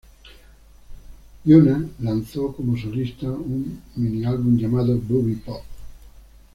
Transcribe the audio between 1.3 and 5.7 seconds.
Hyuna lanzó como solista un mini-álbum llamado Bubble Pop!